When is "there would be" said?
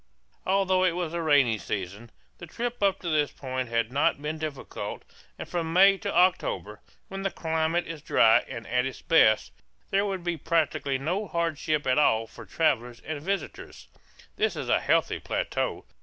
9.91-10.37